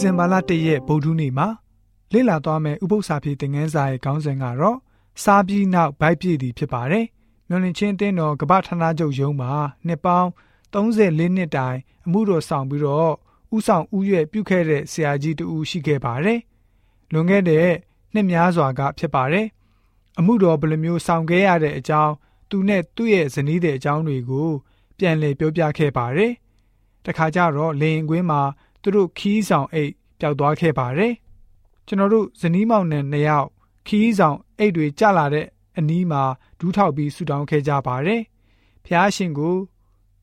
[0.00, 1.48] ဇင်ဘာလ၁ရက်ဗုဒ္ဓနေ့မှာ
[2.12, 4.78] လေ့လာသွားမယ့်ဥပု္ပ္ပစာပြေသင်ခန်းစာရဲ့ခေါင်းစဉ်ကတော့
[5.22, 7.04] စားပြီးနောက်ဗိုက်ပြည့်သည်ဖြစ်ပါတယ်။
[7.48, 9.52] မြို့လင်ချင်းအသင်းတော်ကပ္ပဌာနချုပ်ရုံးမှာ
[9.86, 10.28] နှစ်ပေါင်း
[10.72, 13.12] 34နှစ်တိုင်အမှုတော်ဆောင်ပြီးတော့
[13.56, 16.40] ဥဆောင်ဥရွက်ပြုခဲ့တဲ့ဆရာကြီးတူရှိခဲ့ပါတယ်။
[17.12, 17.68] လွန်ခဲ့တဲ့
[18.14, 19.46] နှစ်များစွာကဖြစ်ပါတယ်။
[20.18, 22.14] အမှုတော်ဘယ်လိုမျိုးဆောင်ခဲ့ရတဲ့အကြောင်း
[22.50, 24.50] သူနဲ့သူ့ရဲ့ဇနီးတဲ့အကြောင်းတွေကို
[24.98, 26.32] ပြန်လည်ပြောပြခဲ့ပါတယ်။
[27.04, 28.42] တခါကျတော့လေရင်ကွင်းမှာ
[28.82, 31.12] သူတို့ခီးဆောင်အိတ်ပျောက်သွားခဲ့ပါတယ်။
[31.86, 33.48] ကျွန်တော်တို့ဇနီးမောင်နဲ့နှစ်ယောက်
[33.86, 35.46] ခီးဆောင်အိတ်တွေကျလာတဲ့
[35.78, 36.22] အနီးမှာ
[36.58, 38.20] ဒူးထောက်ပြီးဆူတောင်းခဲ့ကြပါတယ်။
[38.84, 39.56] ဖျားရှင်ကို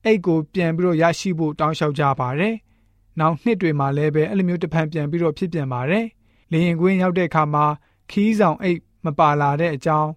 [0.04, 2.54] အိတ်ကိုပြန်ပြီးတော့ရရှိဖို့တောင်းလျှောက်ကြပါတယ်။
[3.20, 6.06] နောက်နှစ်တွေမှာလည်းပဲအဲ့လိုမျိုးတစ်ဖန်ပြန်ပြီးတော့ဖြစ်ပြန်ပါတယ်။
[6.52, 7.66] လေရင်ကွင်းရောက်တဲ့အခါမှာ
[8.10, 10.10] ခီးဆောင်အိတ်မပါလာတဲ့အကြောင်း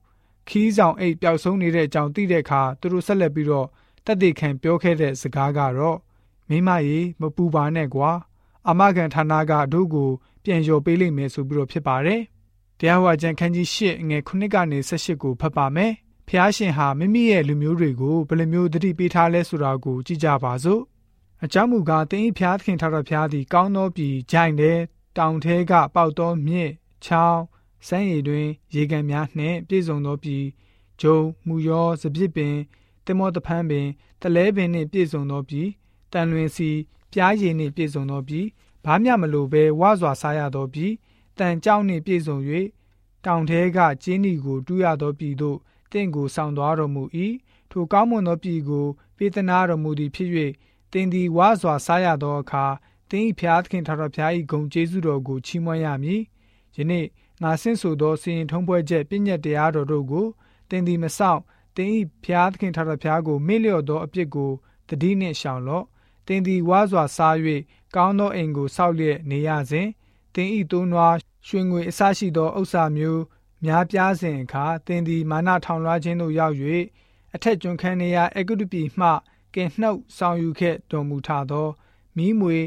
[0.49, 3.67] ခီးဆောင်အိတ်ပျောက်ဆုံးနေတဲ့အကြောင်းသိတဲ့အခါသူတို့ဆက်လက်ပြီးတော့
[4.05, 5.97] တက်တေခံပြောခဲ့တဲ့စကားကတော့
[6.49, 8.11] မိမရေမပူပါနဲ့ကွာ
[8.67, 10.09] အာမခံဌာနကတို့ကို
[10.43, 12.21] ပြန်လျော်ပေးလိမ့်မယ်ဆိုပြီးတော့ဖြစ်ပါတယ်။
[12.79, 15.91] တရားဟောကြံခန်းကြီး၈ငွေ9ကနေ18ကိုဖတ်ပါမယ်။
[16.27, 20.81] ဖျားရှင်ဟာမိမိရဲ့လူမျိုးတွေကိုဘယ်လိုမျိုးသတိပေးထားလဲဆိုတာကိုကြည့်ကြပါစို့။
[21.43, 24.79] အကြောင်းမူကားတင်းဤဖျားသခင်ထာတော်ဖျားသည်ကောင်းသောပြည်ဂျိုင်တဲ့
[25.17, 26.71] တောင်ထဲကပေါက်သောမြစ်
[27.05, 27.41] ချောင်း
[27.87, 30.43] စမ်းရည်တွင် ရေကန်များနှင့်ပြည့်စုံသောပြည်
[31.01, 32.55] ဂျုံမူရောစပြစ်ပင်
[33.05, 33.87] တင်မောတဖန်းပင်
[34.21, 35.67] တလဲပင်နှင့်ပြည့်စုံသောပြည်
[36.13, 36.69] တန်လွင်စီ
[37.11, 38.45] ပြားရည်နှင့်ပြည့်စုံသောပြည်
[38.85, 40.93] ဘာမျှမလိုဘဲဝါစွာစားရသောပြည်
[41.37, 42.37] တန်ကြောက်နှင့်ပြည့်စုံ၍
[43.25, 45.57] တောင်ထဲကကျင်းဒီကိုတူးရသောပြည်သို့
[45.91, 47.03] တင့်ကိုဆောင်သွားတော်မူ၏
[47.71, 48.85] ထိုကောင်းမွန်သောပြည်ကို
[49.17, 50.29] ပေးသနာတော်မူသည်ဖြစ်၍
[50.91, 52.65] တင်သည်ဝါစွာစားရသောအခါ
[53.09, 56.21] တင်းဤဖျားသခင်ထာတော်ဖျားဤဂုံကျေးဇူးတော်ကိုချီးမွမ်းရမည်
[56.77, 57.05] ယနေ့
[57.41, 60.27] ငါဆင့်ဆိုသောစီရင်ထုံးဖွဲ့ချက်ပြည့်ညတ်တရားတော်တို့ကို
[60.69, 61.39] တင်သည်မဆောင်
[61.75, 64.51] တင်းဤဖျားသခင်ထာတော်ဖျားကိုမေ့လျော့သောအပြစ်ကို
[64.89, 65.85] တတိနှင့်ရှောင်လော့
[66.29, 67.35] တင်သည်ဝါစွာစား၍
[67.95, 69.87] ကောင်းသောအိမ်ကိုဆောက်လျက်နေရစဉ်
[70.35, 71.15] တင်ဤသွန်းနွား
[71.47, 73.23] ရွှေငွေအစရှိသောဥစ္စာမျိုး
[73.63, 76.55] များပြားစဉ်အခါတင်သည်မာနထောင်လွှားခြင်းသို့ရောက်၍
[77.35, 79.09] အထက်ကျွန်းခန်းနေရာအဂုတပီမှ
[79.53, 81.67] ကင်နှုတ်ဆောင်ယူခဲ့တော်မူထသော
[82.17, 82.57] မိမွေ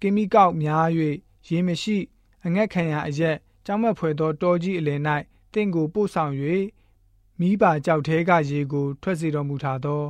[0.00, 0.86] ကင်မီကောက်များ၍
[1.48, 1.98] ရေမရှိ
[2.44, 3.36] အငက်ခံရာအရက်
[3.66, 5.00] ကြောင်းမက်ဖွယ်သောတောကြီးအလယ်၌
[5.52, 6.32] တင့်ကိုပို့ဆောင်၍
[7.40, 10.02] မိပါကြောက်သေးကရေကို ထွက်စေတော်မူထသော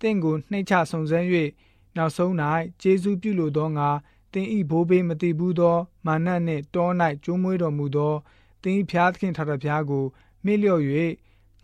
[0.00, 1.26] တင့်ကိုနှိမ့်ချဆုံစမ်း၍
[1.96, 2.32] နောက်ဆုံး၌
[2.82, 3.88] ဂျေဇုပြုလိုသောငါ
[4.32, 5.76] တင်ဤဘိုးဘေးမတိဘူးသော
[6.06, 6.88] မာနနှင့်တော၌
[7.24, 8.14] ကျိုးမွေးတော်မူသော
[8.62, 10.04] တင်ဤဖျားသခင်ထာဝရဘုရားကို
[10.44, 10.82] မေ့လျော့၍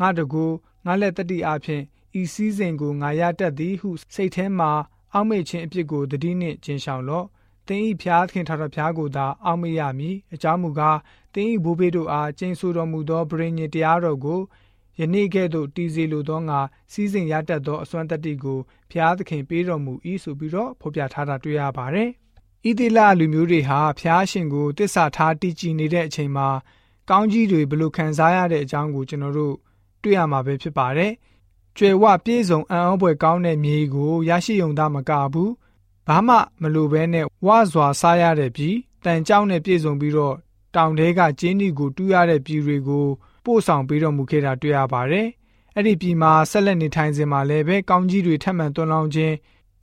[0.01, 0.45] ငါတကူ
[0.87, 1.83] ငါလက်တတိအဖျင်
[2.21, 4.67] ဤစည်းစိမ်ကိုငါရတတ်သည်ဟုစိတ်ထဲမှ
[5.13, 7.27] အောက်မေ့ခြင်းအဖြစ်ကိုတတိနှင့်ကျင်ဆောင်လော့
[7.69, 10.99] တင်ဤဖျားသခင်ထာဝရဘုရားကိုသာအောက်မေ့ရမည်အကြောင်းမူကား
[11.35, 14.41] တင်ဤဘိုးဘေးတို့အားကျင့်ဆိုတော်မူသောပရိညင်တရားတော်ကို
[15.01, 16.61] ယနေ့ကဲ့သို့တည်စေလိုသောငါ
[16.93, 18.59] စီးစိမ်ရတတ်သောအစွမ်းတတ္တိကို
[18.91, 19.93] ဘုရားသခင်ပေးတော်မူ၏
[20.23, 22.09] ဆိုပြီးတော့ဖော်ပြထားတာတွေ့ရပါတယ်။
[22.69, 26.49] ဣတိလလူမျိုးတွေဟာဘုရားရှင်ကိုတစ္ဆာထားတည်ကြည်နေတဲ့အချိန်မှာ
[27.11, 29.55] ကောင်းကြီးတွေဘလို့ခံစားရတဲ့အကြောင်းကိုကျွန်တော်တို့
[30.03, 31.13] တွေ့ရမှာပဲဖြစ်ပါတယ်။
[31.77, 35.51] ကျွယ်ဝပြည့်စုံအံ့ဩဖွယ်ကောင်းတဲ့မြေကိုရရှိုံသားမကဘူး။
[36.09, 40.37] ဘာမှမလိုဘဲနဲ့ဝါစွာစားရတဲ့ပြည်တန်ကြောင်းနဲ့ပြည့်စုံပြီးတော့
[40.75, 43.07] တောင်ထဲကကျင်းဒီကိုတူးရတဲ့ပြည်တွေကို
[43.45, 45.27] ပို့ဆောင်ပေးတော်မူခဲ့တာတွေ့ရပါတယ်။
[45.77, 49.35] အဲ့ဒီပြည်မှာဆက်လက်နေထိုင်စဉ်မှာလည်းပဲကောင်းကြီးတွေထပ်မံတွန်းလောင်းခြင်း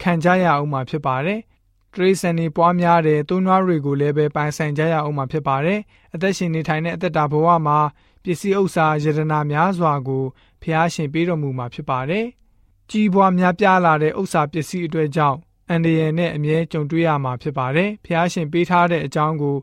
[0.02, 1.40] ခံကြရအောင်မှာဖြစ်ပါတယ်။
[1.94, 5.80] တရိစံနေပွားများတဲ့သွန်းနွားတွေကိုလည်းပဲပိုင်ဆိုင်ကြရအောင်မှာဖြစ်ပါတယ်။
[6.14, 7.80] အသက်ရှင်နေထိုင်တဲ့အသက်တာဘဝမှာ
[8.24, 10.24] ပစ္စည်းဥစ္စာယတနာများစွာကို
[10.62, 12.26] ဖျားရှင်ပေးတော်မူမှာဖြစ်ပါတယ်။
[12.90, 15.38] ကြီးပွားများပြားလာတဲ့ဥစ္စာပစ္စည်းအတွေ့အကြောင်း
[15.70, 19.58] အန္တရာယ်နဲ့အမြဲကြုံတွေ့ရမှာဖြစ်ပါတယ်။ဖျားရှင်ပေးထားတဲ့အကြောင်းကို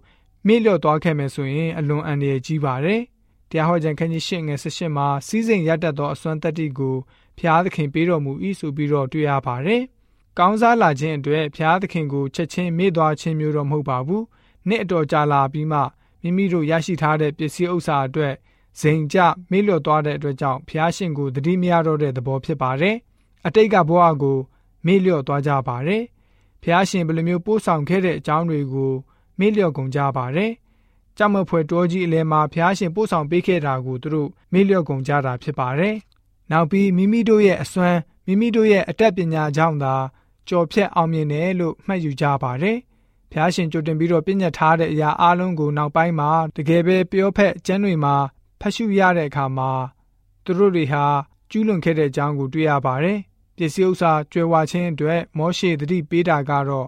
[0.47, 3.01] မေ့လျော့သွားခဲ့မယ်ဆိုရင်အလွန်အန္တရာယ်ကြီးပါတယ်။
[3.51, 6.97] တရားဟောကြံခန်းကြီး၈ငယ်၁၈မှာစီးစိမ်ရတတ်သောအစွမ်းတတ္တိကို
[7.39, 9.83] ဖျားသခင်ပေးတော်မူ၏ဆိုပြီးတော့တွေ့ရပါတယ်။
[10.39, 14.23] ကောင်းစားလာခြင်းအတွက်ဖျားသခင်ကိုချက်ချင်းမေ့သွားခြင်းမျိုးတော့မဟုတ်ပါဘူး။
[14.69, 15.81] နှစ်အတော်ကြာလာပြီးမှ
[16.23, 18.35] မိမိတို့ရရှိထားတဲ့ပစ္စည်းဥစ္စာအတွက်
[18.81, 19.19] ဇိမ်ကျ
[19.51, 22.97] မေ့လျော့သွားတဲ့အတွက်ကြောင့်ဖျားရှင်ကိုသတိမရတော့တဲ့သဘောဖြစ်ပါတယ်။
[23.47, 24.39] အတိတ်ကဘဝကို
[24.87, 26.03] မေ့လျော့သွားကြပါတယ်။
[26.63, 28.93] ဖျားရှင်ဘယ်လိုမျိုးပို့ဆောင်ခဲ့တဲ့အကြောင်းတွေကို
[29.39, 30.53] မေ့လျော့ကုန်ကြပါတယ်။
[31.17, 35.95] ကြောက်မဖွယ်တောကြီးအလဲမှာဖျားရှင်ပို့ဆောင်ပေးခဲ့တာကိုသူတို့မေ့လျော့ကုန်ကြတာဖြစ်ပါတယ်။
[36.51, 39.95] နောက်ပြီးမိမိတို့ရဲ့အစွမ်းမိမိတို့ရဲ့အတတ်ပညာကြောင့်သာ
[40.49, 42.79] ကြော်ဖြတ်အောင်မြင်တယ်လို့မှတ်ယူကြပါတယ်။
[43.33, 48.17] ဖျားရှင်ကြိုတင်ပြီးတော့ပြညတ်ထားတဲ့အရာအလုံးကိုနောက်ပိုင်းမှာတကယ်ပဲပြောဖက်ကျမ်းတွေမှာ
[48.61, 49.71] ဖတ်ရှုရတဲ့အခါမှာ
[50.45, 51.05] သူတို့တွေဟာ
[51.51, 53.19] ကျူးလွန်ခဲ့တဲ့အကြောင်းကိုတွေ့ရပါတယ်။
[53.57, 56.87] ပစ္စည်းဥစ္စာကျွဲဝခြင်းအတွက်မောရှေသတိပေးတာကတော့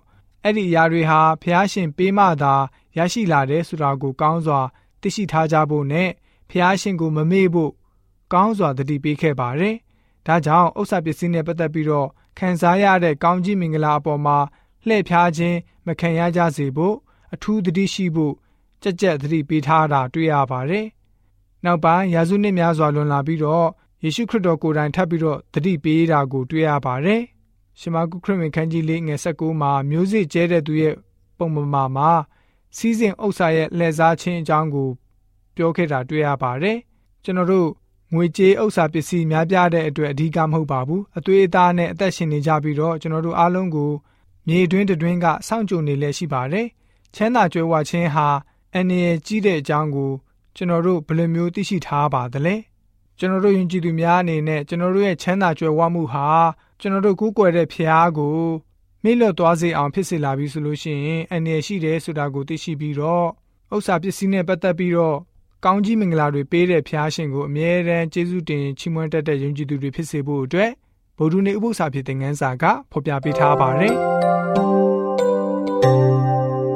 [0.48, 2.54] အဲ့ဒီအရာတွေဟာဖျားရှင်ပေးမှသာ
[2.96, 4.60] ရရှိလာတယ်ဆိုတာကိုကောင်းစွာ
[5.00, 6.08] သိရှိထားကြဖို့နဲ့
[6.50, 7.72] ဖျားရှင်ကိုမမေ့ဖို့
[8.32, 9.74] ကောင်းစွာသတိပေးခဲ့ပါတယ်။
[10.26, 12.08] ဒါကြောင့်ဥစ္စာပစ္စည်းနဲ့ပတ်သက်ပြီးတော့
[12.38, 14.38] ခံစားရတဲ့ကောင်းကြီးမင်္ဂလာအပေါ်မှာ
[14.86, 16.94] လှည့်ဖျားခြင်းမခံရကြစေဖို့
[17.34, 18.34] အထူးသတိရှိဖို့
[18.82, 20.86] ကြက်ကြက်သတိပေးထားတာတွေ့ရပါတယ်။
[21.64, 23.68] နောက်ပိုင်းရာစုနှစ်များစွာလွန်လာပြီးတော့
[24.04, 27.22] ယေရှုခရစ်တော်ကိုယ်တိုင်ထပ်ပြီးတော့သတိပေးတာကိုတွေ့ရပါတယ်။
[27.80, 30.94] ရှမာကုခရစ်ဝင်ခန်းကြီးလေးငယ်၁၉မှာမျိုးစေ့ကျဲတဲ့သူရဲ့
[31.38, 32.10] ပုံမှန်မှာ
[32.76, 34.88] စီးစဉ်ဥစ္စာရဲ့လှည့်စားခြင်းအကြောင်းကို
[35.56, 36.76] ပြောခဲ့တာတွေ့ရပါတယ်။
[37.24, 37.68] ကျွန်တော်တို့
[38.14, 43.90] ငွေကြေးဥစ္စာပစ္စည်းများပြားတဲ့အတွက်အဓိကမဟုတ်ပါဘူး။အသွေးအသားနဲ့အသက်ရှင်နေကြပြီးတော့ကျွန်တော်တို့အားလုံးကို
[44.48, 46.66] မြေတွင်းတွင်းကစောင့်ကြိုနေလဲရှိပါတယ်။
[47.14, 48.28] ချမ်းသာကြွယ်ဝခြင်းဟာ
[48.76, 50.12] အနေရကြီးတဲ့အကြောင်းကို
[50.56, 52.54] ကျွန်တော်တို့ဘယ်လိုမျိုးသိရှိထားပါသလဲ။
[53.18, 56.26] ကျွန်တော်တို့ယဉ်ကျေးသူများအနေနဲ့ကျွန်တော်တို့ရဲ့ချမ်းသာကြွယ်ဝမှုဟာ
[56.80, 58.38] ကျွန်တော်တို့ကူးကွယ်တဲ့ဖရားကို
[59.04, 63.26] မေ့လျော့သွားစေအောင်ဖြစ်စေလာပြီဆိုလို့ရှိရင်အနေရရှိတယ်ဆိုတာကိုသိရှိပြီးတော့
[63.74, 65.16] ဥစ္စာပစ္စည်းနဲ့ပတ်သက်ပြီးတော့
[65.64, 70.70] ကောင်းကြီးမင်္ဂလာတွေပေးတဲ့ဖရားရှင်ကိုအမြဲတမ်းကျေးဇူးတင်ချီးမွမ်းတတ်တဲ့ယုံကြည်သူတွေဖြစ်စေဖို့အတွက်
[71.18, 73.94] ဗုဒ္ဓနေဥပု္ပ္ပစာဖြစ်တဲ့ငန်းစာကဖော်ပြပေးထားပါတယ်။